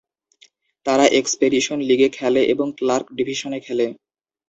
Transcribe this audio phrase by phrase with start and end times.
[0.85, 3.85] তারা এক্সপেডিশন লীগে খেলে এবং ক্লার্ক ডিভিশনে খেলে।